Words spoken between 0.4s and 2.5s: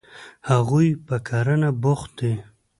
هغوی په کرنه بوخت دي.